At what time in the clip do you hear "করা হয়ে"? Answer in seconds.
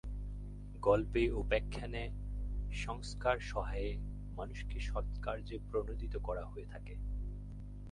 6.17-6.65